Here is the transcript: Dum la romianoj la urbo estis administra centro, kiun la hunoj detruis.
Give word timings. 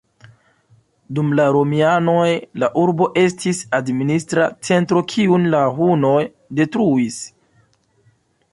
Dum 1.17 1.27
la 1.39 1.43
romianoj 1.55 2.31
la 2.63 2.69
urbo 2.83 3.07
estis 3.25 3.59
administra 3.81 4.47
centro, 4.71 5.03
kiun 5.13 5.45
la 5.55 5.63
hunoj 5.79 6.19
detruis. 6.61 7.21